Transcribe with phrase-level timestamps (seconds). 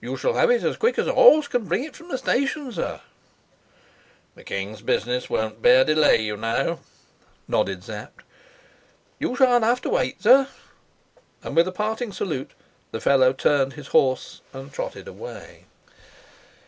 [0.00, 3.00] "You shall have it quick as a horse can bring it from the station, sir."
[4.36, 6.78] "The king's business won't bear delay, you know,"
[7.48, 8.22] nodded Sapt.
[9.18, 10.46] "You sha'n't have to wait, sir,"
[11.42, 12.52] and, with a parting salute,
[12.92, 15.64] the fellow turned his horse and trotted away.